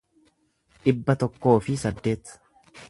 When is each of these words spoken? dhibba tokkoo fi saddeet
dhibba 0.87 1.17
tokkoo 1.25 1.55
fi 1.67 1.79
saddeet 1.87 2.37